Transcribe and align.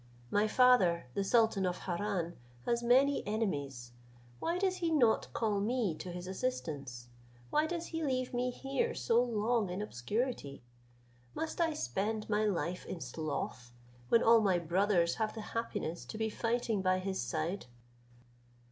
My 0.31 0.47
father, 0.47 1.05
the 1.13 1.23
sultan 1.23 1.63
of 1.63 1.81
Harran, 1.81 2.33
has 2.65 2.81
many 2.81 3.21
enemies. 3.27 3.91
Why 4.39 4.57
does 4.57 4.77
he 4.77 4.89
not 4.89 5.31
call 5.31 5.59
me 5.59 5.93
to 5.99 6.11
his 6.11 6.25
assistance? 6.25 7.09
Why 7.51 7.67
does 7.67 7.85
he 7.85 8.03
leave 8.03 8.33
me 8.33 8.49
here 8.49 8.95
so 8.95 9.21
long 9.23 9.69
in 9.69 9.79
obscurity? 9.79 10.63
Must 11.35 11.61
I 11.61 11.75
spend 11.75 12.27
my 12.31 12.45
life 12.45 12.83
in 12.87 12.99
sloth, 12.99 13.73
when 14.09 14.23
all 14.23 14.41
my 14.41 14.57
brothers 14.57 15.13
have 15.21 15.35
the 15.35 15.41
happiness 15.53 16.03
to 16.05 16.17
be 16.17 16.31
fighting 16.31 16.81
by 16.81 16.97
his 16.97 17.21
side?" 17.21 17.67